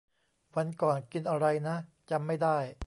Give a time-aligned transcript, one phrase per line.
[0.55, 1.75] วันก่อนกินอะไรนะ
[2.09, 2.57] จำไม่ได้